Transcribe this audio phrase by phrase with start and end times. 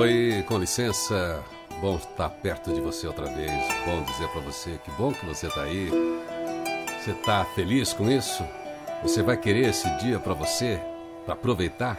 [0.00, 1.44] Oi, com licença.
[1.78, 3.52] Bom estar perto de você outra vez.
[3.84, 5.90] Bom dizer para você que bom que você está aí.
[6.98, 8.42] Você está feliz com isso?
[9.02, 10.80] Você vai querer esse dia para você,
[11.26, 11.98] para aproveitar?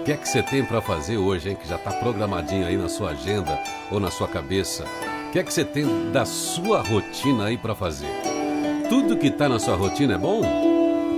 [0.00, 1.54] O que é que você tem para fazer hoje, hein?
[1.54, 3.56] Que já está programadinho aí na sua agenda
[3.92, 4.84] ou na sua cabeça.
[5.28, 8.10] O que é que você tem da sua rotina aí para fazer?
[8.88, 10.42] Tudo que está na sua rotina é bom?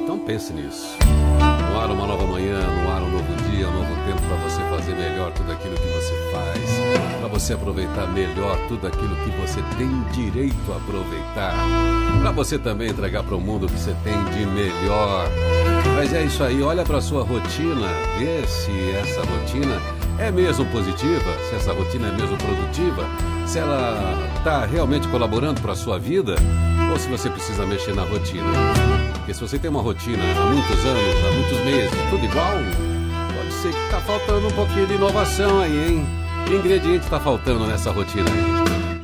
[0.05, 0.95] Então pense nisso.
[1.71, 2.61] No ar uma nova manhã,
[7.43, 11.53] você aproveitar melhor tudo aquilo que você tem direito a aproveitar,
[12.21, 15.29] para você também entregar para o mundo o que você tem de melhor.
[15.97, 19.77] Mas é isso aí, olha para sua rotina, vê se essa rotina
[20.21, 23.05] é mesmo positiva, se essa rotina é mesmo produtiva,
[23.45, 26.37] se ela está realmente colaborando para a sua vida
[26.93, 28.53] ou se você precisa mexer na rotina.
[29.15, 32.55] Porque se você tem uma rotina há muitos anos, há muitos meses, tudo igual,
[33.37, 36.22] pode ser que está faltando um pouquinho de inovação aí, hein?
[36.47, 38.29] Que ingrediente está faltando nessa rotina?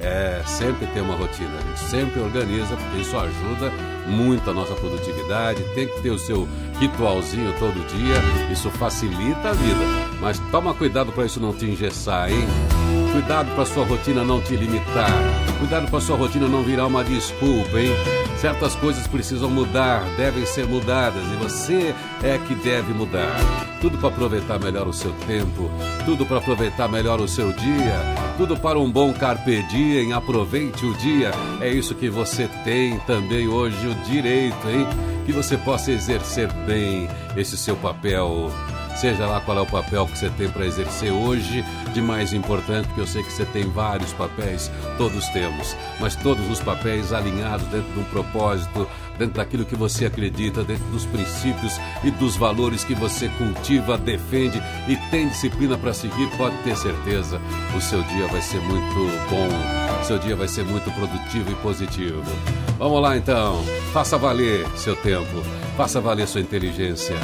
[0.00, 3.72] É, sempre tem uma rotina, a gente sempre organiza, porque isso ajuda
[4.06, 5.62] muito a nossa produtividade.
[5.74, 9.84] Tem que ter o seu ritualzinho todo dia, isso facilita a vida.
[10.20, 12.46] Mas toma cuidado para isso não te engessar, hein?
[13.12, 15.10] Cuidado para sua rotina não te limitar.
[15.58, 17.90] Cuidado para sua rotina não virar uma desculpa, hein?
[18.36, 23.36] Certas coisas precisam mudar, devem ser mudadas e você é que deve mudar.
[23.80, 25.68] Tudo para aproveitar melhor o seu tempo,
[26.04, 27.94] tudo para aproveitar melhor o seu dia,
[28.36, 31.32] tudo para um bom carpe diem, aproveite o dia.
[31.60, 34.86] É isso que você tem também hoje o direito, hein?
[35.26, 38.52] Que você possa exercer bem esse seu papel
[39.00, 42.86] seja lá qual é o papel que você tem para exercer hoje, de mais importante,
[42.86, 47.66] porque eu sei que você tem vários papéis, todos temos, mas todos os papéis alinhados
[47.68, 52.84] dentro de um propósito, dentro daquilo que você acredita, dentro dos princípios e dos valores
[52.84, 57.40] que você cultiva, defende e tem disciplina para seguir, pode ter certeza,
[57.76, 58.94] o seu dia vai ser muito
[59.30, 62.22] bom, seu dia vai ser muito produtivo e positivo.
[62.78, 65.42] Vamos lá então, faça valer seu tempo,
[65.76, 67.16] faça valer sua inteligência.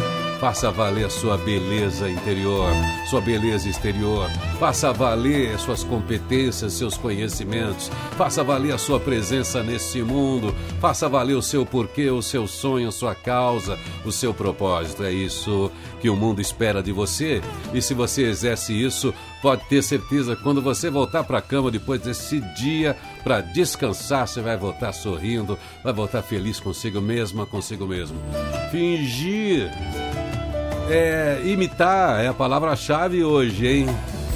[0.44, 2.68] Faça valer sua beleza interior,
[3.08, 4.28] sua beleza exterior.
[4.60, 7.90] Faça valer suas competências, seus conhecimentos.
[8.18, 10.54] Faça valer a sua presença nesse mundo.
[10.82, 15.02] Faça valer o seu porquê, o seu sonho, a sua causa, o seu propósito.
[15.02, 17.40] É isso que o mundo espera de você.
[17.72, 22.02] E se você exerce isso, pode ter certeza quando você voltar para a cama depois
[22.02, 28.18] desse dia para descansar, você vai voltar sorrindo, vai voltar feliz consigo mesma, consigo mesmo.
[28.70, 29.70] Fingir
[30.88, 33.86] é, imitar é a palavra-chave hoje, hein?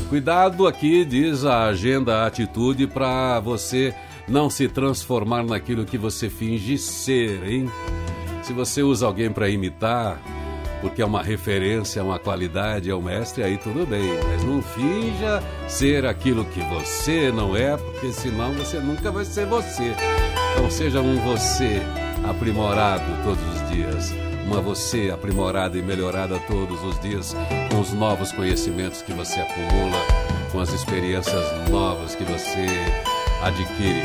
[0.09, 3.94] Cuidado aqui, diz a agenda Atitude, para você
[4.26, 7.70] não se transformar naquilo que você finge ser, hein?
[8.42, 10.19] Se você usa alguém para imitar,
[10.81, 14.09] porque é uma referência, é uma qualidade, é um mestre, aí tudo bem.
[14.30, 19.47] Mas não finja ser aquilo que você não é, porque senão você nunca vai ser
[19.47, 19.94] você.
[20.54, 21.82] Então seja um você
[22.25, 27.36] aprimorado todos os dias uma você aprimorada e melhorada todos os dias
[27.70, 29.98] com os novos conhecimentos que você acumula,
[30.50, 32.66] com as experiências novas que você
[33.42, 34.03] adquire.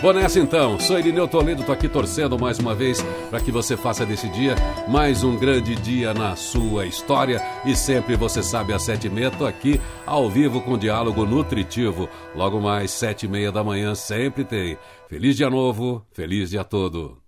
[0.00, 3.76] Bom, nessa então, sou Irineu Toledo, tô aqui torcendo mais uma vez para que você
[3.76, 4.54] faça desse dia
[4.88, 9.30] mais um grande dia na sua história e sempre você sabe às sete e meia
[9.30, 12.08] tô aqui ao vivo com diálogo nutritivo.
[12.34, 14.78] Logo mais sete e meia da manhã sempre tem.
[15.08, 17.23] Feliz dia novo, feliz dia todo.